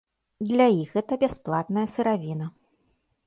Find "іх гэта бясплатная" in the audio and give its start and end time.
0.83-1.85